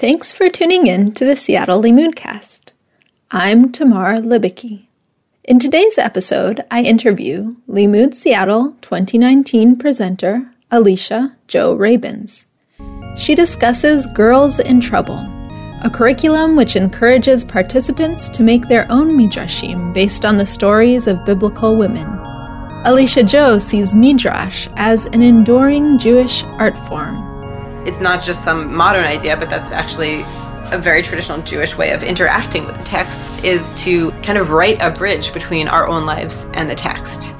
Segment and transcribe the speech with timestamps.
[0.00, 2.70] Thanks for tuning in to the Seattle Limudcast.
[3.30, 4.86] I'm Tamar Libicki.
[5.44, 12.46] In today's episode, I interview Limmud Seattle 2019 presenter Alicia Jo Rabins.
[13.18, 15.18] She discusses Girls in Trouble,
[15.82, 21.26] a curriculum which encourages participants to make their own midrashim based on the stories of
[21.26, 22.08] biblical women.
[22.86, 27.29] Alicia Jo sees midrash as an enduring Jewish art form
[27.86, 30.22] it's not just some modern idea, but that's actually
[30.72, 34.78] a very traditional Jewish way of interacting with the text is to kind of write
[34.80, 37.39] a bridge between our own lives and the text.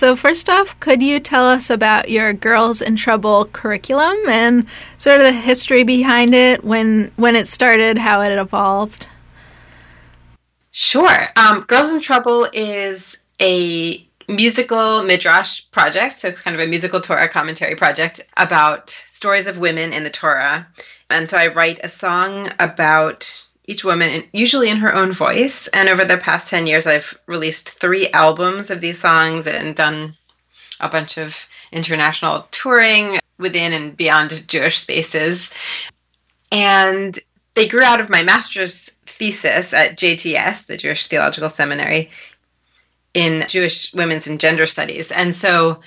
[0.00, 4.64] So, first off, could you tell us about your Girls in Trouble curriculum and
[4.96, 9.08] sort of the history behind it, when when it started, how it evolved?
[10.70, 11.28] Sure.
[11.36, 17.02] Um, Girls in Trouble is a musical midrash project, so it's kind of a musical
[17.02, 20.66] Torah commentary project about stories of women in the Torah.
[21.10, 25.68] And so I write a song about each woman, usually in her own voice.
[25.68, 30.14] And over the past 10 years, I've released three albums of these songs and done
[30.80, 35.50] a bunch of international touring within and beyond Jewish spaces.
[36.50, 37.16] And
[37.54, 42.10] they grew out of my master's thesis at JTS, the Jewish Theological Seminary,
[43.14, 45.12] in Jewish women's and gender studies.
[45.12, 45.80] And so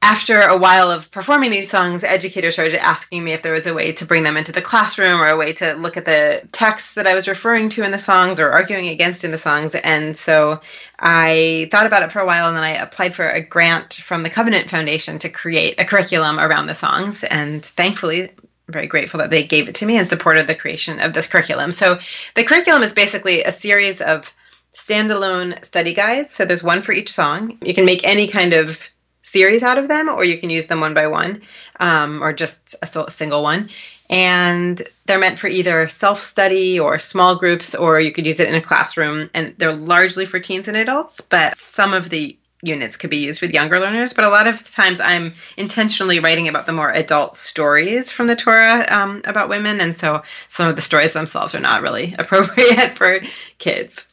[0.00, 3.74] after a while of performing these songs, educators started asking me if there was a
[3.74, 6.94] way to bring them into the classroom or a way to look at the texts
[6.94, 9.74] that I was referring to in the songs or arguing against in the songs.
[9.74, 10.60] And so
[10.98, 14.22] I thought about it for a while and then I applied for a grant from
[14.22, 17.24] the Covenant Foundation to create a curriculum around the songs.
[17.24, 18.30] And thankfully,
[18.68, 21.72] very grateful that they gave it to me and supported the creation of this curriculum.
[21.72, 21.98] So
[22.34, 24.32] the curriculum is basically a series of
[24.72, 26.30] standalone study guides.
[26.30, 27.58] So there's one for each song.
[27.62, 28.88] You can make any kind of
[29.28, 31.42] series out of them, or you can use them one by one,
[31.80, 33.68] um, or just a single one.
[34.10, 38.48] And they're meant for either self study or small groups, or you could use it
[38.48, 39.30] in a classroom.
[39.34, 43.40] And they're largely for teens and adults, but some of the units could be used
[43.40, 44.14] with younger learners.
[44.14, 48.36] But a lot of times I'm intentionally writing about the more adult stories from the
[48.36, 49.80] Torah um, about women.
[49.80, 53.20] And so some of the stories themselves are not really appropriate for
[53.58, 54.08] kids.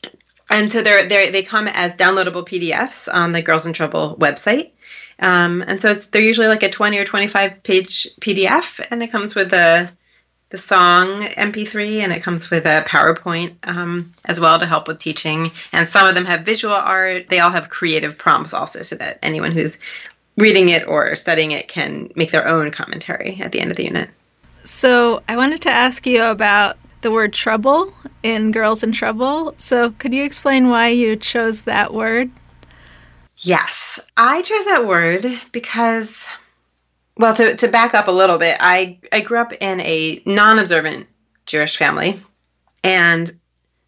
[0.50, 4.72] And so they're, they're, they come as downloadable PDFs on the Girls in Trouble website.
[5.20, 9.12] Um, and so it's they're usually like a 20 or 25 page PDF, and it
[9.12, 9.90] comes with a
[10.50, 15.00] the song MP3, and it comes with a PowerPoint um, as well to help with
[15.00, 15.50] teaching.
[15.74, 17.30] And some of them have visual art.
[17.30, 19.80] They all have creative prompts also, so that anyone who's
[20.38, 23.86] reading it or studying it can make their own commentary at the end of the
[23.86, 24.10] unit.
[24.66, 27.94] So I wanted to ask you about the word trouble
[28.24, 29.54] in Girls in Trouble.
[29.58, 32.32] So could you explain why you chose that word?
[33.46, 36.28] Yes, I chose that word because,
[37.16, 40.58] well, to, to back up a little bit, I, I grew up in a non
[40.58, 41.06] observant
[41.46, 42.20] Jewish family
[42.84, 43.32] and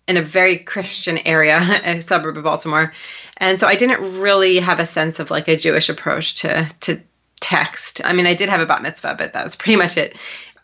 [0.07, 2.93] in a very Christian area, a suburb of Baltimore.
[3.37, 7.01] And so I didn't really have a sense of like a Jewish approach to, to
[7.39, 8.01] text.
[8.05, 10.19] I mean, I did have a bat mitzvah, but that was pretty much it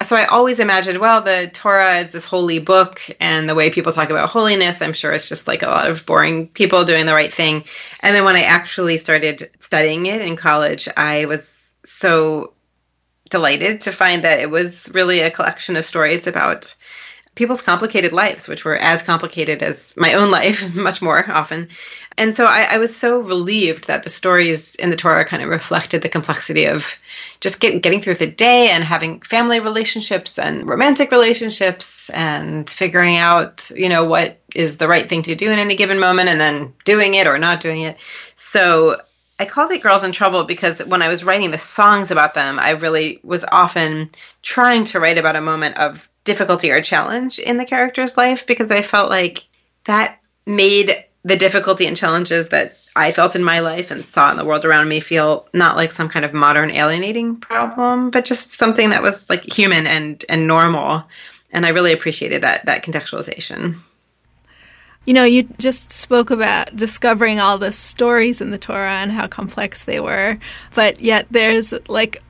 [0.05, 3.91] so I always imagined, well, the Torah is this holy book, and the way people
[3.91, 7.13] talk about holiness, I'm sure it's just like a lot of boring people doing the
[7.13, 7.65] right thing.
[8.01, 12.53] And then when I actually started studying it in college, I was so
[13.29, 16.75] delighted to find that it was really a collection of stories about
[17.35, 21.69] people's complicated lives, which were as complicated as my own life, much more often.
[22.17, 25.49] And so I, I, was so relieved that the stories in the Torah kind of
[25.49, 26.99] reflected the complexity of
[27.39, 33.17] just get, getting through the day and having family relationships and romantic relationships and figuring
[33.17, 36.39] out, you know, what is the right thing to do in any given moment and
[36.39, 37.97] then doing it or not doing it.
[38.35, 39.01] So
[39.39, 42.59] I called it Girls in Trouble because when I was writing the songs about them,
[42.59, 44.11] I really was often
[44.41, 48.71] trying to write about a moment of difficulty or challenge in the character's life because
[48.71, 49.45] I felt like
[49.85, 50.91] that made
[51.23, 54.65] the difficulty and challenges that I felt in my life and saw in the world
[54.65, 59.01] around me feel not like some kind of modern alienating problem, but just something that
[59.01, 61.03] was like human and and normal.
[61.51, 63.77] And I really appreciated that that contextualization.
[65.05, 69.27] You know, you just spoke about discovering all the stories in the Torah and how
[69.27, 70.37] complex they were,
[70.73, 72.21] but yet there's like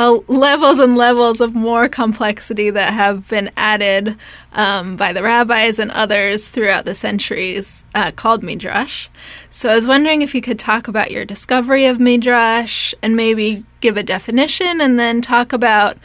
[0.00, 4.16] levels and levels of more complexity that have been added
[4.52, 9.08] um, by the rabbis and others throughout the centuries uh, called midrash.
[9.50, 13.64] So I was wondering if you could talk about your discovery of midrash and maybe
[13.80, 15.98] give a definition and then talk about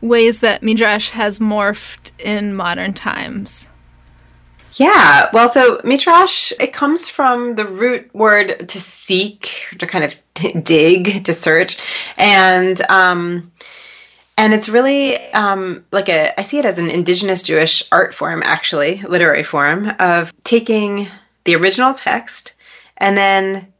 [0.00, 3.68] ways that midrash has morphed in modern times.
[4.76, 10.14] Yeah, well, so midrash it comes from the root word to seek, to kind of
[10.34, 11.78] t- dig, to search,
[12.18, 13.52] and um,
[14.36, 18.42] and it's really um, like a I see it as an indigenous Jewish art form,
[18.44, 21.08] actually, literary form of taking
[21.44, 22.54] the original text
[22.98, 23.72] and then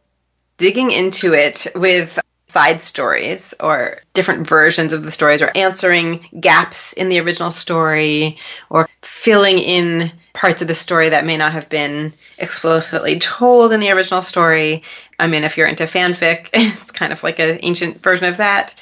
[0.57, 6.95] digging into it with side stories or different versions of the stories or answering gaps
[6.95, 8.39] in the original story
[8.71, 13.81] or filling in parts of the story that may not have been explicitly told in
[13.81, 14.83] the original story.
[15.19, 18.75] I mean, if you're into fanfic, it's kind of like an ancient version of that.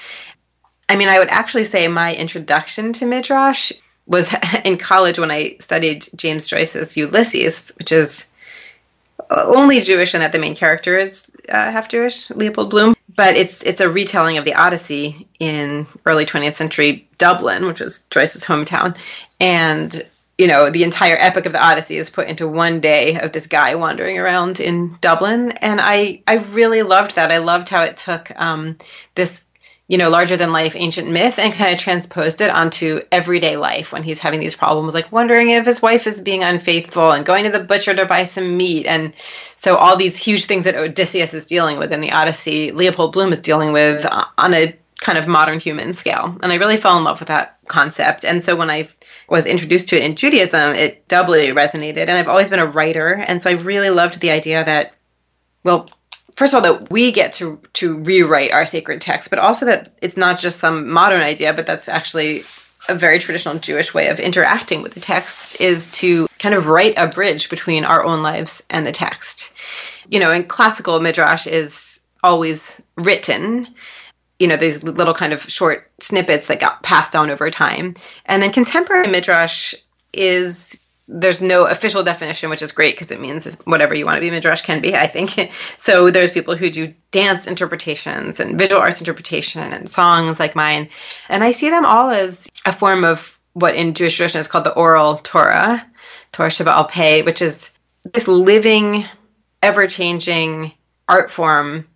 [0.88, 3.72] I mean, I would actually say my introduction to Midrash
[4.06, 4.34] was
[4.64, 8.28] in college when I studied James Joyce's Ulysses, which is
[9.30, 12.94] only Jewish and that the main character is uh, half Jewish, Leopold Bloom.
[13.16, 18.06] But it's it's a retelling of the Odyssey in early 20th century Dublin, which was
[18.10, 18.96] Joyce's hometown,
[19.40, 20.02] and
[20.38, 23.46] you know the entire epic of the Odyssey is put into one day of this
[23.46, 27.30] guy wandering around in Dublin, and I I really loved that.
[27.30, 28.76] I loved how it took um,
[29.14, 29.44] this
[29.86, 33.92] you know, larger than life ancient myth and kind of transposed it onto everyday life
[33.92, 37.44] when he's having these problems, like wondering if his wife is being unfaithful and going
[37.44, 38.86] to the butcher to buy some meat.
[38.86, 43.12] And so all these huge things that Odysseus is dealing with in the Odyssey, Leopold
[43.12, 44.06] Bloom is dealing with
[44.38, 46.36] on a kind of modern human scale.
[46.42, 48.24] And I really fell in love with that concept.
[48.24, 48.88] And so when I
[49.28, 52.08] was introduced to it in Judaism, it doubly resonated.
[52.08, 53.12] And I've always been a writer.
[53.14, 54.94] And so I really loved the idea that,
[55.62, 55.88] well,
[56.36, 59.94] first of all that we get to to rewrite our sacred text but also that
[60.02, 62.42] it's not just some modern idea but that's actually
[62.88, 66.94] a very traditional jewish way of interacting with the text is to kind of write
[66.96, 69.54] a bridge between our own lives and the text
[70.08, 73.68] you know in classical midrash is always written
[74.44, 77.94] you know these little kind of short snippets that got passed down over time
[78.26, 79.74] and then contemporary midrash
[80.12, 84.20] is there's no official definition, which is great because it means whatever you want to
[84.22, 84.94] be midrash can be.
[84.94, 86.10] I think so.
[86.10, 90.88] There's people who do dance interpretations and visual arts interpretation and songs like mine,
[91.28, 94.64] and I see them all as a form of what in Jewish tradition is called
[94.64, 95.86] the oral Torah,
[96.32, 97.70] Torah Sheba'al Peh, which is
[98.12, 99.04] this living,
[99.62, 100.72] ever-changing
[101.08, 101.86] art form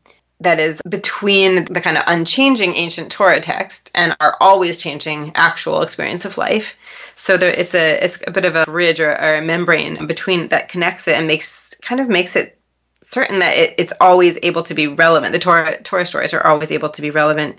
[0.40, 5.82] that is between the kind of unchanging ancient Torah text and our always changing actual
[5.82, 6.76] experience of life.
[7.16, 10.48] So there, it's a it's a bit of a bridge or, or, a membrane between
[10.48, 12.58] that connects it and makes kind of makes it
[13.02, 15.32] certain that it, it's always able to be relevant.
[15.32, 17.58] The Torah Torah stories are always able to be relevant,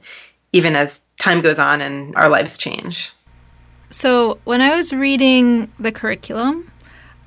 [0.53, 3.11] even as time goes on and our lives change.
[3.89, 6.71] So when I was reading the curriculum,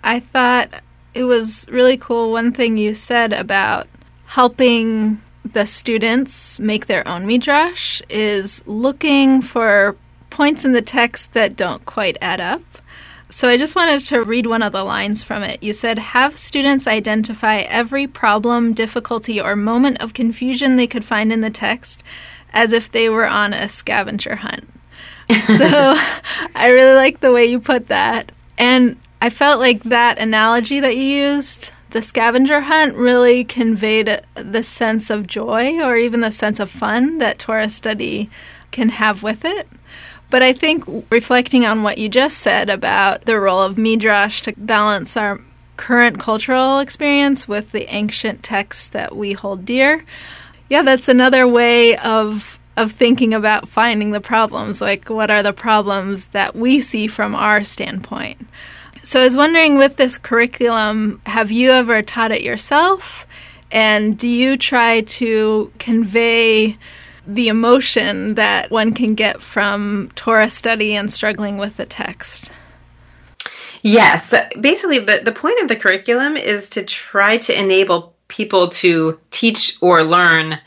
[0.03, 0.71] I thought
[1.13, 2.33] it was really cool.
[2.33, 3.89] One thing you said about
[4.27, 9.97] helping the students make their own midrash is looking for
[10.31, 12.63] points in the text that don't quite add up.
[13.29, 15.63] So I just wanted to read one of the lines from it.
[15.63, 21.33] You said, Have students identify every problem, difficulty, or moment of confusion they could find
[21.33, 22.03] in the text
[22.53, 24.69] as if they were on a scavenger hunt.
[25.47, 25.97] so
[26.55, 28.31] I really like the way you put that.
[28.59, 34.63] And I felt like that analogy that you used, the scavenger hunt, really conveyed the
[34.63, 38.29] sense of joy or even the sense of fun that Torah study
[38.71, 39.69] can have with it.
[40.31, 44.55] But I think reflecting on what you just said about the role of Midrash to
[44.57, 45.41] balance our
[45.77, 50.05] current cultural experience with the ancient texts that we hold dear,
[50.71, 54.81] yeah, that's another way of of thinking about finding the problems.
[54.81, 58.49] Like, what are the problems that we see from our standpoint?
[59.03, 63.27] So, I was wondering with this curriculum, have you ever taught it yourself?
[63.71, 66.77] And do you try to convey
[67.27, 72.51] the emotion that one can get from Torah study and struggling with the text.
[73.83, 74.35] Yes.
[74.61, 79.77] Basically, the, the point of the curriculum is to try to enable people to teach
[79.81, 80.59] or learn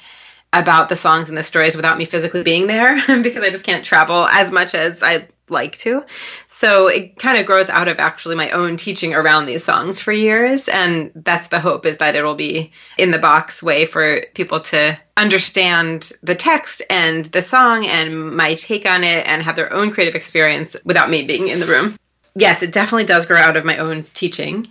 [0.53, 3.83] about the songs and the stories without me physically being there because I just can't
[3.83, 6.03] travel as much as I like to.
[6.47, 10.11] So it kind of grows out of actually my own teaching around these songs for
[10.11, 10.67] years.
[10.67, 14.97] And that's the hope is that it'll be in the box way for people to
[15.15, 19.91] understand the text and the song and my take on it and have their own
[19.91, 21.97] creative experience without me being in the room.
[22.35, 24.67] Yes, it definitely does grow out of my own teaching.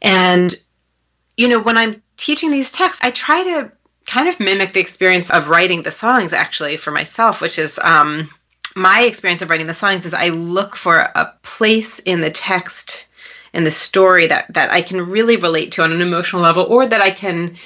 [0.00, 0.52] And,
[1.36, 3.72] you know, when I'm teaching these texts, I try to
[4.04, 8.28] kind of mimic the experience of writing the songs actually for myself, which is, um,
[8.76, 13.08] my experience of writing the songs is I look for a place in the text
[13.52, 16.86] in the story that that I can really relate to on an emotional level or
[16.86, 17.56] that I can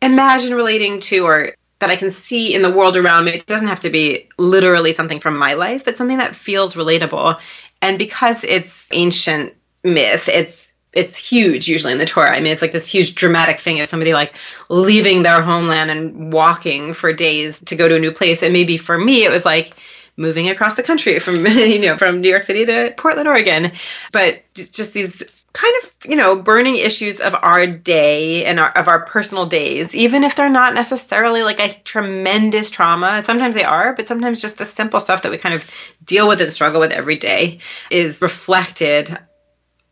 [0.00, 3.32] imagine relating to or that I can see in the world around me.
[3.32, 7.40] It doesn't have to be literally something from my life, but something that feels relatable.
[7.82, 12.34] And because it's ancient myth, it's it's huge usually in the Torah.
[12.34, 14.36] I mean, it's like this huge dramatic thing of somebody like
[14.70, 18.42] leaving their homeland and walking for days to go to a new place.
[18.42, 19.74] And maybe for me, it was like
[20.16, 23.72] moving across the country from you know from New York City to Portland, Oregon.
[24.12, 25.22] But just these
[25.54, 29.94] kind of you know burning issues of our day and our, of our personal days
[29.94, 34.58] even if they're not necessarily like a tremendous trauma sometimes they are but sometimes just
[34.58, 35.70] the simple stuff that we kind of
[36.04, 39.16] deal with and struggle with every day is reflected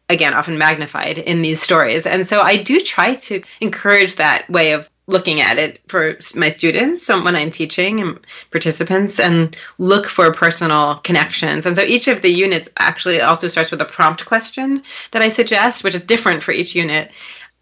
[0.08, 4.72] again often magnified in these stories and so i do try to encourage that way
[4.72, 8.18] of looking at it for my students when I'm teaching and
[8.50, 11.66] participants and look for personal connections.
[11.66, 15.28] And so each of the units actually also starts with a prompt question that I
[15.28, 17.12] suggest, which is different for each unit,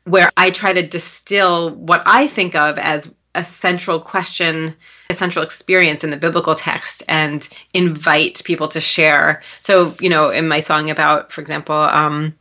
[0.05, 4.75] where I try to distill what I think of as a central question,
[5.09, 9.43] a central experience in the biblical text and invite people to share.
[9.61, 12.35] So, you know, in my song about, for example, um,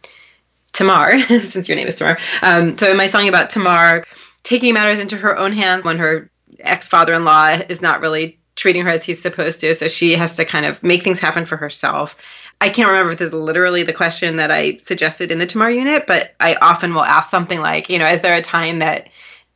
[0.74, 2.18] Tamar, since your name is Tamar.
[2.42, 4.06] Um, so in my song about Tamar,
[4.50, 8.40] taking matters into her own hands when her ex father in law is not really
[8.56, 9.76] treating her as he's supposed to.
[9.76, 12.18] So she has to kind of make things happen for herself.
[12.60, 15.70] I can't remember if this is literally the question that I suggested in the Tamar
[15.70, 19.10] unit, but I often will ask something like, you know, is there a time that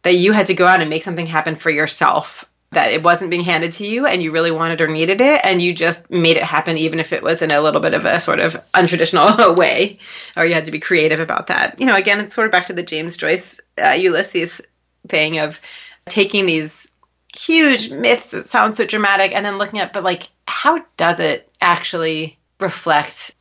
[0.03, 3.31] that you had to go out and make something happen for yourself that it wasn't
[3.31, 6.37] being handed to you and you really wanted or needed it and you just made
[6.37, 9.55] it happen even if it was in a little bit of a sort of untraditional
[9.57, 9.99] way
[10.35, 12.65] or you had to be creative about that you know again it's sort of back
[12.65, 14.59] to the james joyce uh, ulysses
[15.07, 15.59] thing of
[16.05, 16.91] taking these
[17.35, 21.49] huge myths that sound so dramatic and then looking at but like how does it
[21.61, 23.33] actually reflect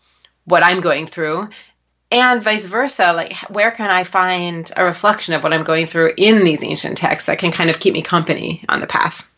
[0.44, 1.48] what i'm going through?
[2.10, 6.12] And vice versa like where can i find a reflection of what i'm going through
[6.16, 9.28] in these ancient texts that can kind of keep me company on the path?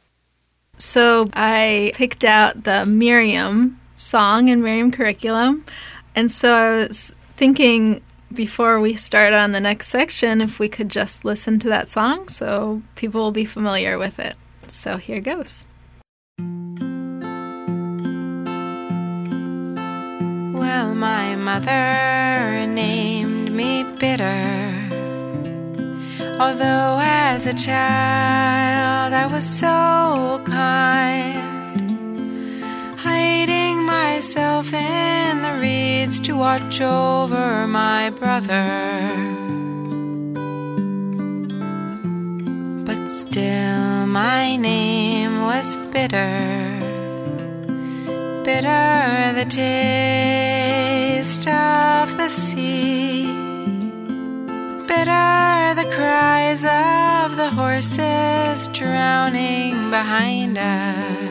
[0.78, 5.64] So i picked out the miriam song and miriam curriculum.
[6.16, 8.02] And so i was thinking
[8.34, 12.28] before we start on the next section if we could just listen to that song
[12.28, 14.36] so people will be familiar with it.
[14.68, 15.66] So here goes.
[20.52, 24.72] Well, my mother named me bitter.
[26.40, 31.54] Although as a child I was so kind
[32.98, 33.63] hiding
[34.14, 38.64] myself in the reeds to watch over my brother.
[42.86, 46.30] But still, my name was bitter.
[48.44, 53.26] Bitter the taste of the sea.
[54.86, 61.23] Bitter the cries of the horses drowning behind us.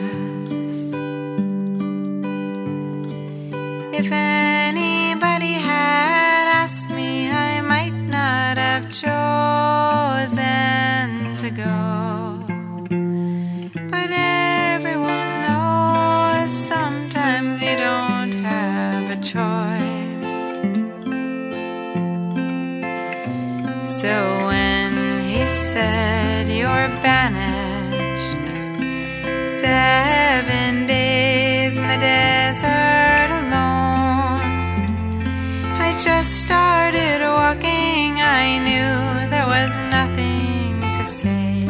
[27.04, 28.48] You're banished,
[29.60, 34.40] seven days in the desert alone.
[35.86, 41.66] I just started walking, I knew there was nothing to say.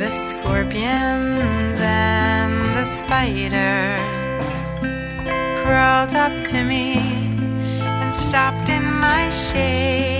[0.00, 4.00] The scorpions and the spiders
[5.64, 6.94] crawled up to me
[7.82, 10.19] and stopped in my shade.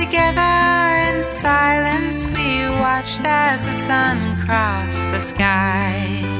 [0.00, 4.16] Together in silence, we watched as the sun
[4.46, 6.39] crossed the sky.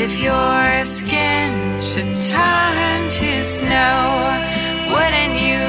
[0.00, 4.32] And if your skin should turn to snow,
[4.88, 5.60] wouldn't you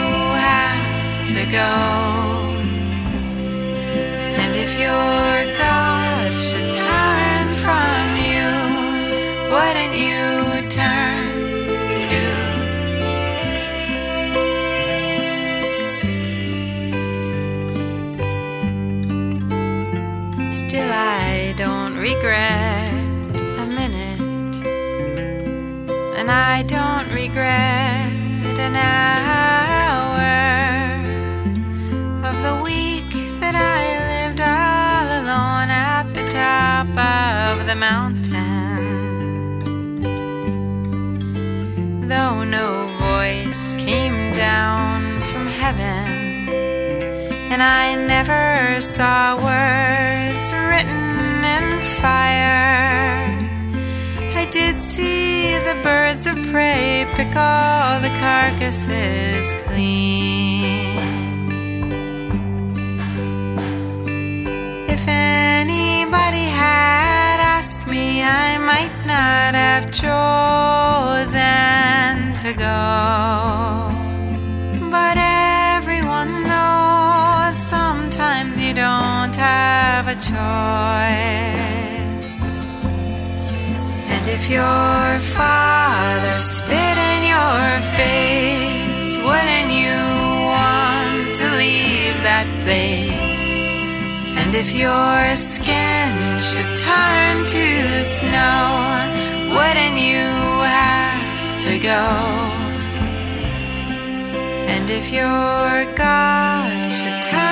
[0.48, 1.72] have to go?
[4.42, 8.50] And if your God should turn from you,
[9.52, 11.28] wouldn't you turn?
[12.08, 12.22] To?
[20.56, 22.81] Still, I don't regret
[26.32, 30.24] I don't regret an hour
[32.26, 33.12] of the week
[33.42, 38.80] that I lived all alone at the top of the mountain.
[42.08, 46.48] Though no voice came down from heaven,
[47.52, 51.01] and I never saw words written
[54.42, 60.98] I did see the birds of prey pick all the carcasses clean.
[64.96, 71.34] If anybody had asked me, I might not have chosen
[72.44, 72.82] to go.
[74.90, 81.71] But everyone knows sometimes you don't have a choice.
[84.22, 87.66] And if your father spit in your
[87.98, 89.98] face, wouldn't you
[90.54, 93.18] want to leave that place?
[94.38, 97.66] And if your skin should turn to
[98.04, 98.62] snow,
[99.58, 100.30] wouldn't you
[100.70, 102.06] have to go?
[104.70, 107.51] And if your God should turn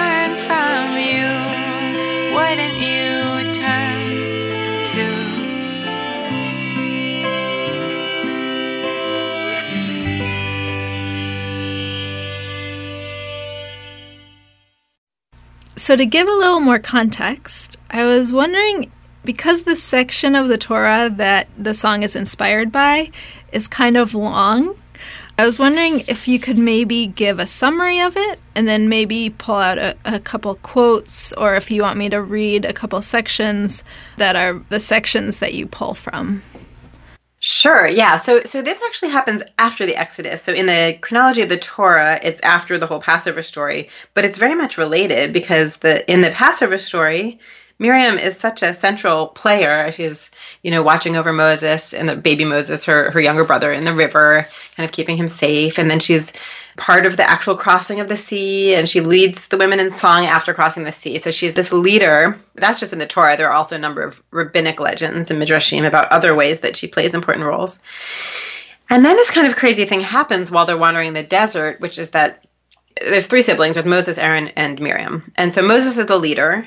[15.90, 18.92] So, to give a little more context, I was wondering
[19.26, 23.10] because the section of the Torah that the song is inspired by
[23.52, 24.76] is kind of long,
[25.40, 29.32] I was wondering if you could maybe give a summary of it and then maybe
[29.32, 33.02] pull out a, a couple quotes, or if you want me to read a couple
[33.02, 33.84] sections
[34.18, 36.44] that are the sections that you pull from.
[37.42, 37.88] Sure.
[37.88, 38.18] Yeah.
[38.18, 40.42] So so this actually happens after the Exodus.
[40.42, 44.38] So in the chronology of the Torah, it's after the whole Passover story, but it's
[44.38, 47.40] very much related because the in the Passover story,
[47.80, 49.90] Miriam is such a central player.
[49.94, 50.30] She's,
[50.64, 53.94] you know, watching over Moses and the baby Moses, her her younger brother in the
[53.94, 56.34] river, kind of keeping him safe, and then she's
[56.78, 60.26] part of the actual crossing of the sea and she leads the women in song
[60.26, 61.18] after crossing the sea.
[61.18, 62.38] So she's this leader.
[62.56, 63.38] That's just in the Torah.
[63.38, 66.88] There are also a number of rabbinic legends and midrashim about other ways that she
[66.88, 67.82] plays important roles.
[68.90, 72.12] And then this kind of crazy thing happens while they're wandering the desert, which is
[72.12, 72.46] that
[73.00, 73.76] there's three siblings.
[73.76, 75.32] There's Moses, Aaron, and Miriam.
[75.36, 76.66] And so Moses is the leader.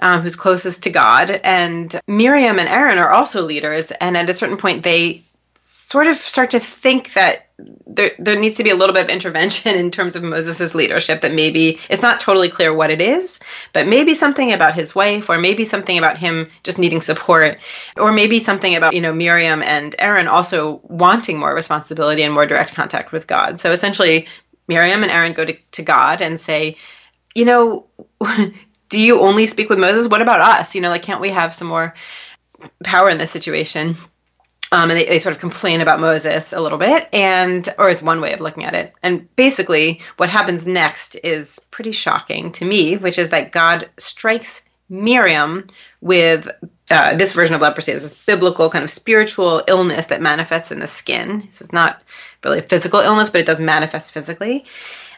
[0.00, 3.92] Um, who's closest to God, and Miriam and Aaron are also leaders.
[3.92, 5.22] And at a certain point, they
[5.60, 9.10] sort of start to think that there there needs to be a little bit of
[9.10, 13.38] intervention in terms of Moses' leadership that maybe it's not totally clear what it is,
[13.72, 17.58] but maybe something about his wife or maybe something about him just needing support
[17.96, 22.46] or maybe something about, you know, Miriam and Aaron also wanting more responsibility and more
[22.46, 23.58] direct contact with God.
[23.58, 24.26] So essentially
[24.66, 26.76] Miriam and Aaron go to, to God and say,
[27.34, 27.86] you know,
[28.88, 30.08] do you only speak with Moses?
[30.08, 30.74] What about us?
[30.74, 31.94] You know, like can't we have some more
[32.82, 33.94] power in this situation?
[34.74, 38.02] Um, and they, they sort of complain about Moses a little bit, and or it's
[38.02, 38.92] one way of looking at it.
[39.04, 44.64] And basically, what happens next is pretty shocking to me, which is that God strikes
[44.88, 45.64] Miriam
[46.00, 46.48] with
[46.90, 50.80] uh, this version of leprosy is this biblical kind of spiritual illness that manifests in
[50.80, 51.48] the skin.
[51.50, 52.02] So it's not
[52.44, 54.64] really a physical illness, but it does manifest physically,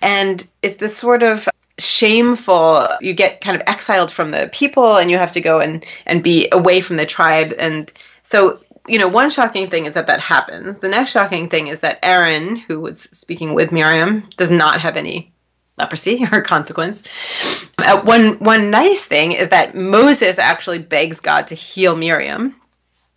[0.03, 5.11] and it's this sort of shameful you get kind of exiled from the people and
[5.11, 7.93] you have to go and and be away from the tribe and
[8.23, 10.81] so you know, one shocking thing is that that happens.
[10.81, 14.97] The next shocking thing is that Aaron, who was speaking with Miriam, does not have
[14.97, 15.33] any
[15.79, 17.69] leprosy or consequence.
[17.79, 22.55] Uh, one one nice thing is that Moses actually begs God to heal Miriam,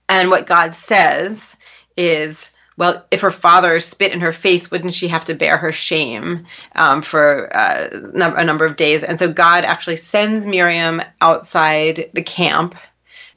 [0.08, 1.56] and what God says
[1.96, 5.72] is, well, if her father spit in her face, wouldn't she have to bear her
[5.72, 9.04] shame um, for uh, a number of days?
[9.04, 12.76] And so God actually sends Miriam outside the camp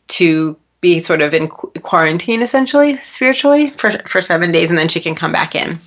[0.09, 5.01] to be sort of in quarantine essentially spiritually for for 7 days and then she
[5.01, 5.79] can come back in.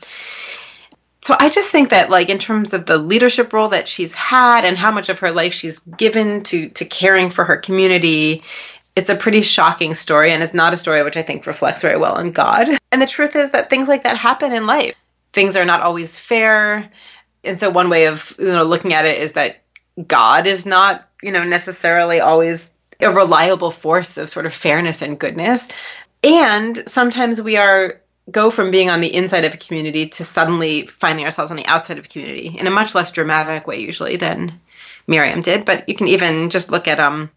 [1.22, 4.66] So I just think that like in terms of the leadership role that she's had
[4.66, 8.44] and how much of her life she's given to to caring for her community
[8.96, 11.98] it's a pretty shocking story and it's not a story which I think reflects very
[11.98, 12.70] well on God.
[12.92, 14.96] And the truth is that things like that happen in life.
[15.34, 16.90] Things are not always fair.
[17.44, 19.58] And so one way of you know looking at it is that
[20.08, 25.20] God is not, you know, necessarily always a reliable force of sort of fairness and
[25.20, 25.68] goodness.
[26.24, 30.88] And sometimes we are go from being on the inside of a community to suddenly
[30.88, 34.18] finding ourselves on the outside of a community in a much less dramatic way usually
[34.18, 34.60] than
[35.06, 35.66] Miriam did.
[35.66, 37.30] But you can even just look at um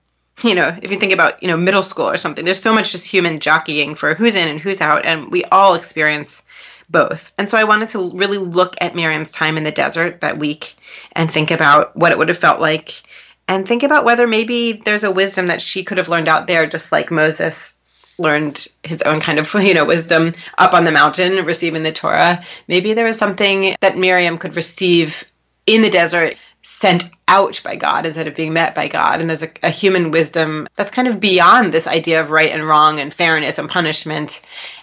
[0.44, 2.92] you know, if you think about, you know, middle school or something, there's so much
[2.92, 6.42] just human jockeying for who's in and who's out, and we all experience
[6.88, 7.32] both.
[7.38, 10.76] And so I wanted to really look at Miriam's time in the desert that week
[11.12, 13.02] and think about what it would have felt like
[13.48, 16.66] and think about whether maybe there's a wisdom that she could have learned out there,
[16.68, 17.76] just like Moses
[18.18, 22.42] learned his own kind of you know wisdom up on the mountain receiving the torah
[22.66, 25.30] maybe there was something that miriam could receive
[25.66, 29.44] in the desert sent out by god instead of being met by god and there's
[29.44, 33.14] a, a human wisdom that's kind of beyond this idea of right and wrong and
[33.14, 34.42] fairness and punishment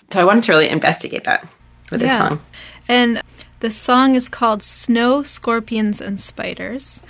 [0.10, 1.42] so i wanted to really investigate that
[1.92, 2.30] with this Yeah.
[2.30, 2.40] song
[2.88, 3.22] And
[3.60, 7.02] the song is called Snow, Scorpions, and Spiders.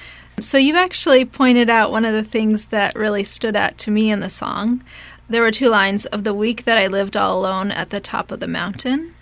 [0.41, 4.11] So you actually pointed out one of the things that really stood out to me
[4.11, 4.83] in the song.
[5.29, 8.31] There were two lines of the week that I lived all alone at the top
[8.31, 9.15] of the mountain.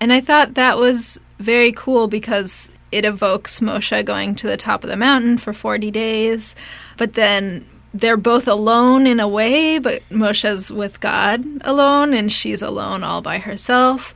[0.00, 4.84] And I thought that was very cool because it evokes Moshe going to the top
[4.84, 6.54] of the mountain for 40 days,
[6.96, 12.62] but then they're both alone in a way, but Moshe's with God alone and she's
[12.62, 14.14] alone all by herself.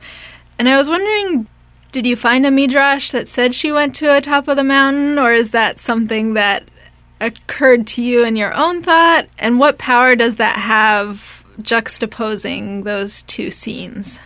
[0.59, 1.47] And I was wondering,
[1.91, 5.19] did you find a midrash that said she went to a top of the mountain,
[5.19, 6.63] or is that something that
[7.19, 9.27] occurred to you in your own thought?
[9.37, 14.19] And what power does that have juxtaposing those two scenes?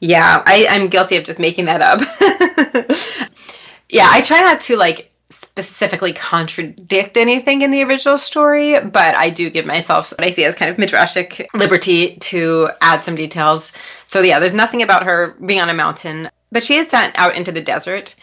[0.00, 2.00] Yeah, I, I'm guilty of just making that up.
[3.88, 9.30] yeah, I try not to like specifically contradict anything in the original story, but I
[9.30, 13.72] do give myself what I see as kind of midrashic liberty to add some details.
[14.04, 17.36] So yeah, there's nothing about her being on a mountain, but she is sent out
[17.36, 18.14] into the desert.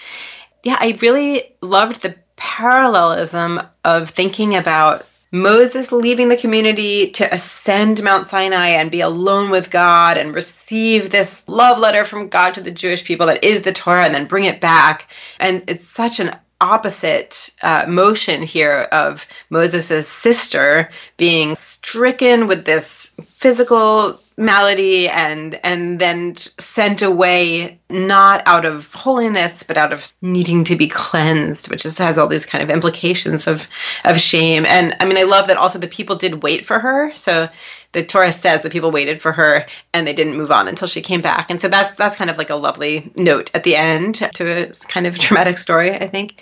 [0.63, 8.04] Yeah, I really loved the parallelism of thinking about Moses leaving the community to ascend
[8.04, 12.62] Mount Sinai and be alone with God and receive this love letter from God to
[12.62, 15.12] the Jewish people that is the Torah and then bring it back.
[15.39, 23.12] And it's such an opposite uh, motion here of Moses' sister being stricken with this
[23.24, 30.64] physical malady and and then sent away not out of holiness but out of needing
[30.64, 33.70] to be cleansed which just has all these kind of implications of
[34.04, 34.66] of shame.
[34.66, 37.14] And i mean i love that also the people did wait for her.
[37.16, 37.48] So
[37.92, 41.02] the torah says the people waited for her and they didn't move on until she
[41.02, 41.52] came back.
[41.52, 44.72] And so that's that's kind of like a lovely note at the end to a
[44.88, 46.42] kind of dramatic story i think.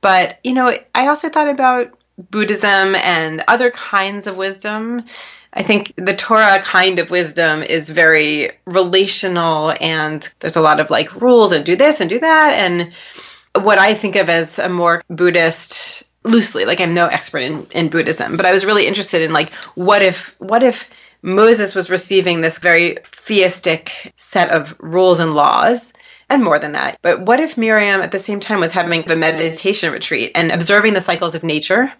[0.00, 1.92] But you know i also thought about
[2.30, 5.02] buddhism and other kinds of wisdom
[5.54, 10.90] I think the Torah kind of wisdom is very relational and there's a lot of
[10.90, 12.54] like rules and do this and do that.
[12.54, 12.92] And
[13.62, 17.90] what I think of as a more Buddhist loosely, like I'm no expert in, in
[17.90, 20.88] Buddhism, but I was really interested in like what if what if
[21.20, 25.92] Moses was receiving this very theistic set of rules and laws
[26.30, 26.98] and more than that.
[27.02, 30.94] But what if Miriam at the same time was having a meditation retreat and observing
[30.94, 31.92] the cycles of nature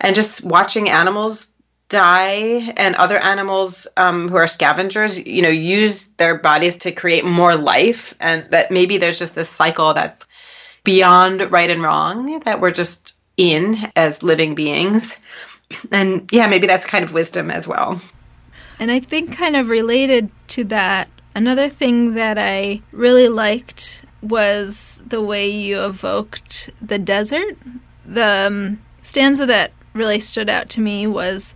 [0.00, 1.52] and just watching animals
[1.88, 7.24] die and other animals um, who are scavengers you know use their bodies to create
[7.24, 10.26] more life and that maybe there's just this cycle that's
[10.84, 15.18] beyond right and wrong that we're just in as living beings
[15.90, 18.00] and yeah maybe that's kind of wisdom as well
[18.80, 25.02] And I think, kind of related to that, another thing that I really liked was
[25.06, 27.58] the way you evoked the desert.
[28.06, 31.54] The um, stanza that really stood out to me was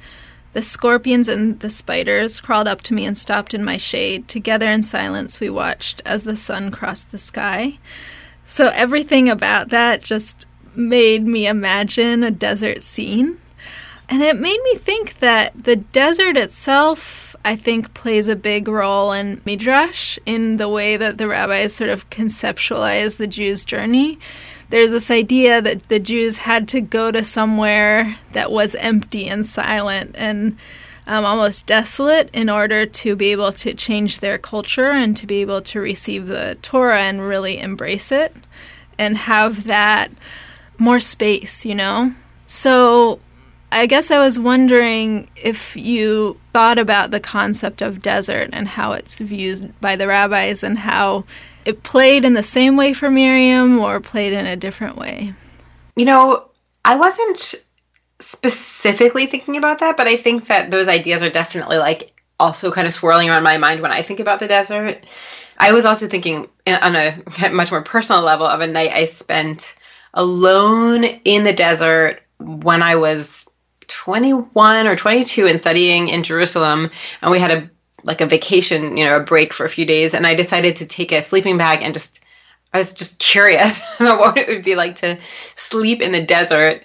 [0.52, 4.28] The scorpions and the spiders crawled up to me and stopped in my shade.
[4.28, 7.78] Together in silence, we watched as the sun crossed the sky.
[8.44, 13.38] So, everything about that just made me imagine a desert scene.
[14.08, 19.12] And it made me think that the desert itself, I think, plays a big role
[19.12, 24.18] in Midrash in the way that the rabbis sort of conceptualize the Jews' journey.
[24.74, 29.46] There's this idea that the Jews had to go to somewhere that was empty and
[29.46, 30.58] silent and
[31.06, 35.36] um, almost desolate in order to be able to change their culture and to be
[35.42, 38.34] able to receive the Torah and really embrace it
[38.98, 40.10] and have that
[40.76, 42.12] more space, you know?
[42.48, 43.20] So
[43.70, 48.90] I guess I was wondering if you thought about the concept of desert and how
[48.90, 51.26] it's viewed by the rabbis and how
[51.64, 55.34] it played in the same way for Miriam or played in a different way.
[55.96, 56.48] You know,
[56.84, 57.54] I wasn't
[58.20, 62.86] specifically thinking about that, but I think that those ideas are definitely like also kind
[62.86, 65.06] of swirling around my mind when I think about the desert.
[65.58, 69.76] I was also thinking on a much more personal level of a night I spent
[70.12, 73.50] alone in the desert when I was
[73.86, 77.70] 21 or 22 and studying in Jerusalem and we had a
[78.04, 80.86] like a vacation, you know, a break for a few days and I decided to
[80.86, 82.20] take a sleeping bag and just
[82.72, 85.18] I was just curious about what it would be like to
[85.56, 86.82] sleep in the desert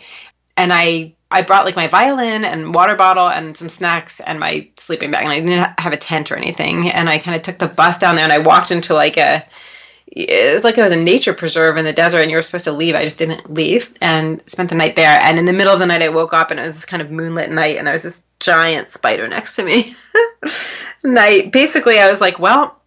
[0.57, 4.67] and I I brought like my violin and water bottle and some snacks and my
[4.77, 6.89] sleeping bag, and I didn't have a tent or anything.
[6.89, 9.45] And I kind of took the bus down there, and I walked into like a
[10.11, 12.71] it's like it was a nature preserve in the desert and you were supposed to
[12.71, 12.95] leave.
[12.95, 15.19] I just didn't leave and spent the night there.
[15.21, 17.01] And in the middle of the night, I woke up and it was this kind
[17.01, 19.93] of moonlit night and there was this giant spider next to me.
[21.03, 21.53] Night.
[21.53, 22.77] basically, I was like, well,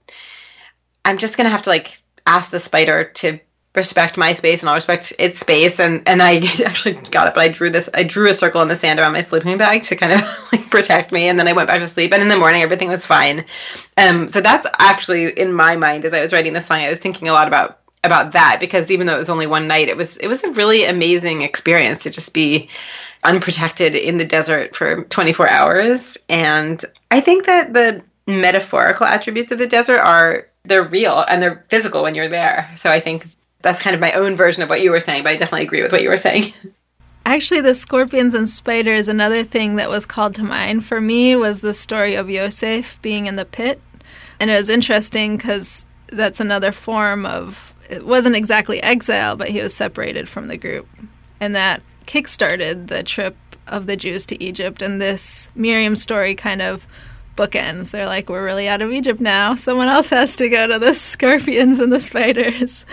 [1.04, 3.40] I'm just going to have to like ask the spider to
[3.74, 5.80] respect my space and I'll respect its space.
[5.80, 8.68] And, and I actually got it, but I drew this, I drew a circle in
[8.68, 10.20] the sand around my sleeping bag to kind of
[10.52, 11.28] like protect me.
[11.28, 12.12] And then I went back to sleep.
[12.12, 13.44] And in the morning, everything was fine.
[13.96, 16.98] Um, so that's actually in my mind as I was writing this song, I was
[16.98, 19.96] thinking a lot about about that because even though it was only one night, it
[19.96, 22.68] was it was a really amazing experience to just be
[23.24, 26.18] unprotected in the desert for 24 hours.
[26.28, 31.64] And I think that the metaphorical attributes of the desert are they're real and they're
[31.68, 32.70] physical when you're there.
[32.74, 33.24] So I think
[33.62, 35.82] that's kind of my own version of what you were saying, but I definitely agree
[35.82, 36.52] with what you were saying.
[37.24, 41.60] Actually, the scorpions and spiders, another thing that was called to mind for me was
[41.60, 43.80] the story of Yosef being in the pit.
[44.40, 49.60] And it was interesting because that's another form of, it wasn't exactly exile, but he
[49.60, 50.88] was separated from the group.
[51.38, 53.36] And that kickstarted the trip
[53.68, 54.82] of the Jews to Egypt.
[54.82, 56.84] And this Miriam story kind of
[57.36, 57.90] bookends.
[57.90, 59.54] They're like, we're really out of Egypt now.
[59.54, 62.84] Someone else has to go to the scorpions and the spiders.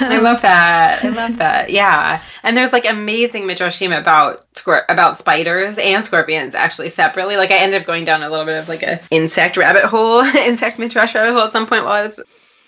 [0.00, 1.04] I love that.
[1.04, 1.70] I love that.
[1.70, 4.44] Yeah, and there's like amazing midrashim about
[4.88, 7.36] about spiders and scorpions actually separately.
[7.36, 10.20] Like I ended up going down a little bit of like a insect rabbit hole,
[10.36, 12.20] insect midrash rabbit hole at some point while I was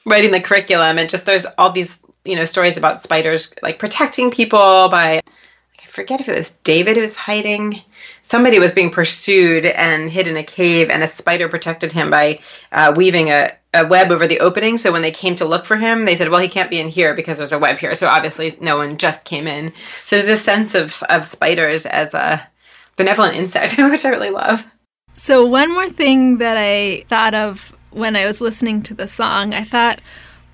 [0.07, 4.31] writing the curriculum, and just there's all these you know stories about spiders like protecting
[4.31, 5.21] people by
[5.81, 7.83] I forget if it was David who was hiding
[8.23, 12.41] somebody was being pursued and hid in a cave, and a spider protected him by
[12.73, 14.77] uh, weaving a, a web over the opening.
[14.77, 16.89] So when they came to look for him, they said, "Well, he can't be in
[16.89, 19.73] here because there's a web here." So obviously, no one just came in.
[20.05, 22.47] So this sense of of spiders as a
[22.97, 24.65] benevolent insect, which I really love.
[25.13, 29.53] So one more thing that I thought of when I was listening to the song,
[29.53, 30.01] I thought,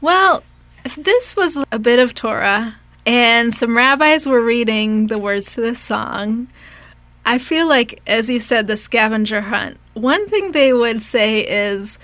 [0.01, 0.43] well,
[0.85, 5.61] if this was a bit of Torah and some rabbis were reading the words to
[5.61, 6.49] this song,
[7.27, 9.79] I feel like, as you said, the scavenger hunt.
[9.95, 11.99] One thing they would say is,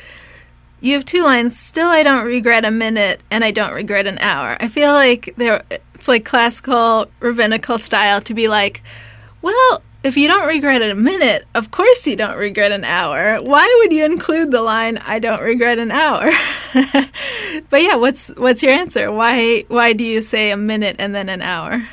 [0.80, 1.56] you have two lines.
[1.56, 4.56] Still, I don't regret a minute, and I don't regret an hour.
[4.58, 5.62] I feel like there,
[5.94, 8.82] it's like classical rabbinical style to be like,
[9.42, 13.38] well, if you don't regret a minute, of course you don't regret an hour.
[13.38, 16.28] Why would you include the line "I don't regret an hour"?
[17.70, 19.12] but yeah, what's what's your answer?
[19.12, 21.86] Why why do you say a minute and then an hour?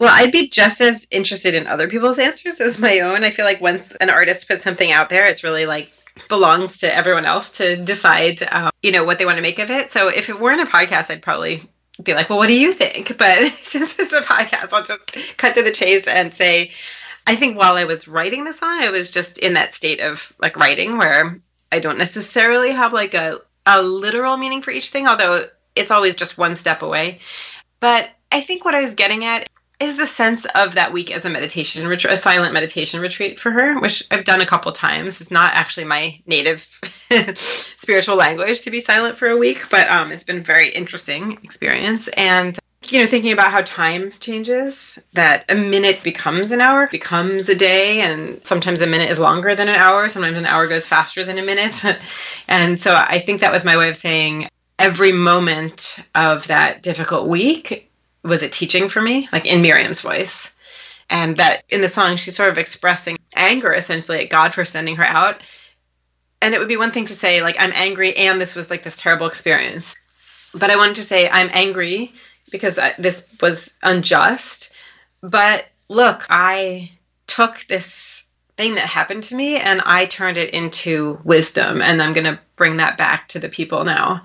[0.00, 3.22] Well, I'd be just as interested in other people's answers as my own.
[3.22, 5.92] I feel like once an artist puts something out there, it's really like
[6.30, 9.70] belongs to everyone else to decide, um, you know, what they want to make of
[9.70, 9.90] it.
[9.90, 11.60] So if it weren't a podcast, I'd probably
[12.02, 13.14] be like, well, what do you think?
[13.18, 16.72] But since it's a podcast, I'll just cut to the chase and say,
[17.26, 20.32] I think while I was writing the song, I was just in that state of
[20.40, 21.38] like writing where
[21.70, 25.44] I don't necessarily have like a, a literal meaning for each thing, although
[25.76, 27.20] it's always just one step away.
[27.80, 29.49] But I think what I was getting at
[29.80, 33.50] is the sense of that week as a meditation retreat, a silent meditation retreat for
[33.50, 35.20] her, which I've done a couple times.
[35.22, 36.60] It's not actually my native
[37.36, 41.38] spiritual language to be silent for a week, but um, it's been a very interesting
[41.42, 42.08] experience.
[42.08, 47.48] And you know, thinking about how time changes, that a minute becomes an hour, becomes
[47.48, 50.08] a day, and sometimes a minute is longer than an hour.
[50.08, 51.84] Sometimes an hour goes faster than a minute.
[52.48, 57.28] and so I think that was my way of saying every moment of that difficult
[57.28, 57.89] week
[58.22, 60.54] was it teaching for me, like in Miriam's voice.
[61.08, 64.96] And that in the song, she's sort of expressing anger essentially at God for sending
[64.96, 65.40] her out.
[66.40, 68.82] And it would be one thing to say, like, I'm angry and this was like
[68.82, 69.94] this terrible experience.
[70.54, 72.12] But I wanted to say, I'm angry
[72.50, 74.72] because I, this was unjust.
[75.20, 76.92] But look, I
[77.26, 78.24] took this
[78.56, 81.82] thing that happened to me and I turned it into wisdom.
[81.82, 84.22] And I'm going to bring that back to the people now.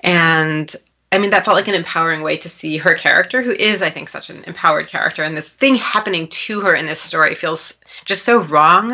[0.00, 0.74] And
[1.12, 3.90] I mean, that felt like an empowering way to see her character, who is, I
[3.90, 5.22] think, such an empowered character.
[5.22, 8.90] And this thing happening to her in this story feels just so wrong.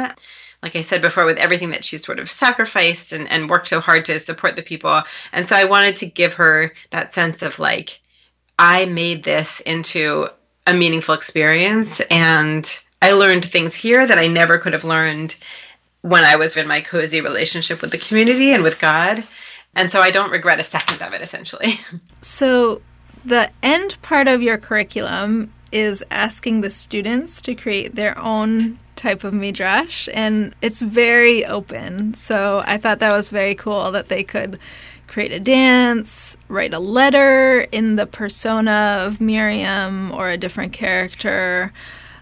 [0.62, 3.80] Like I said before, with everything that she's sort of sacrificed and, and worked so
[3.80, 5.02] hard to support the people.
[5.32, 8.00] And so I wanted to give her that sense of like,
[8.58, 10.28] I made this into
[10.66, 12.00] a meaningful experience.
[12.00, 12.64] And
[13.00, 15.34] I learned things here that I never could have learned
[16.02, 19.24] when I was in my cozy relationship with the community and with God.
[19.74, 21.74] And so I don't regret a second of it, essentially.
[22.24, 22.82] So
[23.24, 29.24] the end part of your curriculum is asking the students to create their own type
[29.24, 32.14] of midrash, and it's very open.
[32.14, 34.60] So I thought that was very cool that they could
[35.08, 41.72] create a dance, write a letter in the persona of Miriam or a different character.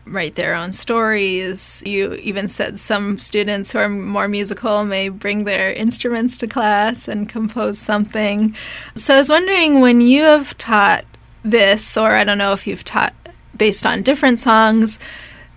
[0.06, 1.82] Write their own stories.
[1.86, 7.08] You even said some students who are more musical may bring their instruments to class
[7.08, 8.54] and compose something.
[8.96, 11.04] So I was wondering when you have taught
[11.44, 13.14] this, or I don't know if you've taught
[13.56, 14.98] based on different songs,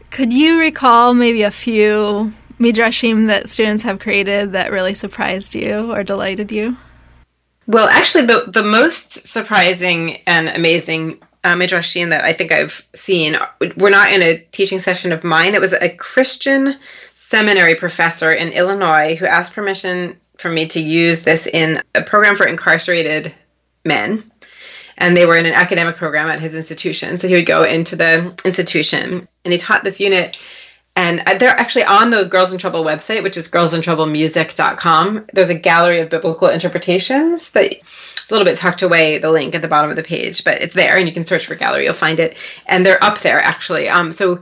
[0.10, 5.92] could you recall maybe a few midrashim that students have created that really surprised you
[5.92, 6.78] or delighted you?
[7.66, 13.38] Well, actually, the, the most surprising and amazing uh, midrashim that I think I've seen
[13.78, 15.56] were not in a teaching session of mine.
[15.56, 16.76] It was a Christian
[17.16, 22.36] seminary professor in Illinois who asked permission for me to use this in a program
[22.36, 23.34] for incarcerated
[23.86, 24.24] men.
[24.98, 27.18] And they were in an academic program at his institution.
[27.18, 30.38] So he would go into the institution and he taught this unit
[30.96, 35.26] and they're actually on the Girls in Trouble website, which is girlsintroublemusic.com.
[35.34, 39.56] There's a gallery of biblical interpretations that it's a little bit tucked away, the link
[39.56, 41.86] at the bottom of the page, but it's there and you can search for gallery,
[41.86, 42.38] you'll find it.
[42.68, 43.90] And they're up there actually.
[43.90, 44.42] Um, so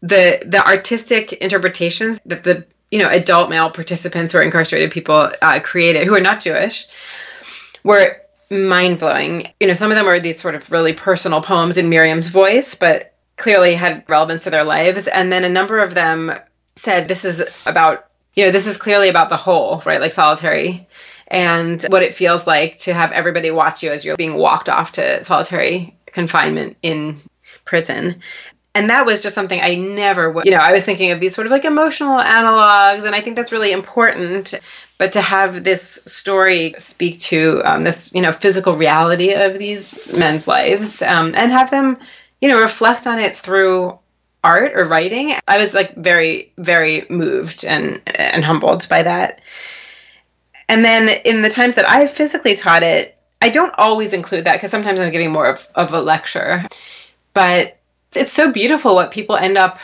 [0.00, 5.58] the the artistic interpretations that the you know adult male participants or incarcerated people uh,
[5.60, 6.86] created who are not Jewish
[7.82, 8.16] were
[8.50, 9.48] mind blowing.
[9.60, 12.74] You know, some of them are these sort of really personal poems in Miriam's voice,
[12.74, 15.08] but clearly had relevance to their lives.
[15.08, 16.32] And then a number of them
[16.76, 20.00] said this is about, you know, this is clearly about the whole, right?
[20.00, 20.86] Like solitary
[21.28, 24.92] and what it feels like to have everybody watch you as you're being walked off
[24.92, 27.16] to solitary confinement in
[27.64, 28.20] prison.
[28.74, 31.34] And that was just something I never would, you know, I was thinking of these
[31.34, 34.54] sort of like emotional analogs, and I think that's really important.
[34.98, 40.12] But to have this story speak to um, this, you know, physical reality of these
[40.12, 41.98] men's lives um, and have them
[42.40, 43.98] you know, reflect on it through
[44.44, 49.40] art or writing, I was like very, very moved and and humbled by that.
[50.68, 54.54] And then in the times that I've physically taught it, I don't always include that
[54.54, 56.66] because sometimes I'm giving more of, of a lecture.
[57.32, 57.78] But
[58.14, 59.78] it's so beautiful what people end up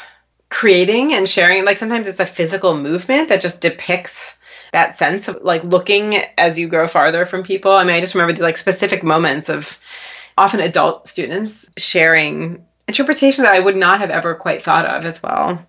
[0.51, 1.64] creating and sharing.
[1.64, 4.38] Like sometimes it's a physical movement that just depicts
[4.73, 7.73] that sense of like looking as you grow farther from people.
[7.73, 9.79] I mean, I just remember the like specific moments of
[10.37, 15.23] often adult students sharing interpretations that I would not have ever quite thought of as
[15.23, 15.64] well.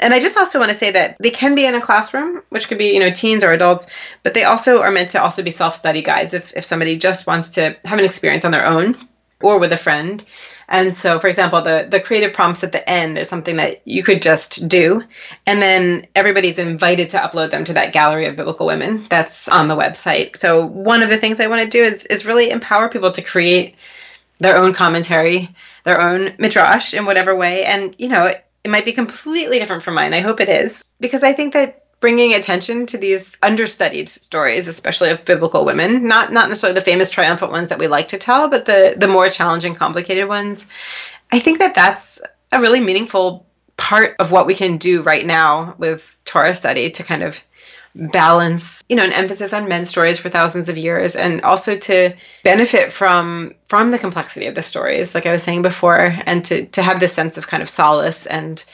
[0.00, 2.68] And I just also want to say that they can be in a classroom, which
[2.68, 3.86] could be, you know, teens or adults,
[4.22, 7.52] but they also are meant to also be self-study guides if, if somebody just wants
[7.52, 8.96] to have an experience on their own
[9.42, 10.24] or with a friend.
[10.70, 14.04] And so, for example, the, the creative prompts at the end is something that you
[14.04, 15.02] could just do.
[15.46, 19.66] And then everybody's invited to upload them to that gallery of biblical women that's on
[19.66, 20.36] the website.
[20.36, 23.20] So one of the things I want to do is, is really empower people to
[23.20, 23.74] create
[24.40, 27.64] their own commentary, their own midrash in whatever way.
[27.64, 30.14] And, you know, it, it might be completely different from mine.
[30.14, 30.84] I hope it is.
[30.98, 36.32] Because I think that bringing attention to these understudied stories, especially of biblical women, not
[36.32, 39.28] not necessarily the famous triumphant ones that we like to tell, but the the more
[39.28, 40.66] challenging, complicated ones.
[41.30, 45.74] I think that that's a really meaningful part of what we can do right now
[45.78, 47.42] with Torah study to kind of
[47.94, 52.14] balance you know an emphasis on men's stories for thousands of years and also to
[52.44, 56.66] benefit from from the complexity of the stories like i was saying before and to
[56.66, 58.64] to have this sense of kind of solace and